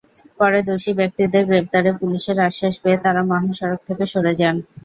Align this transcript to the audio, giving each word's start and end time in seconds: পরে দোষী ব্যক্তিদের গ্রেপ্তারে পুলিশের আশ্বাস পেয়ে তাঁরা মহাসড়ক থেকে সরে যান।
পরে 0.39 0.59
দোষী 0.67 0.91
ব্যক্তিদের 0.99 1.43
গ্রেপ্তারে 1.49 1.91
পুলিশের 1.99 2.37
আশ্বাস 2.47 2.75
পেয়ে 2.83 3.01
তাঁরা 3.03 3.21
মহাসড়ক 3.29 3.79
থেকে 3.87 4.03
সরে 4.13 4.33
যান। 4.39 4.55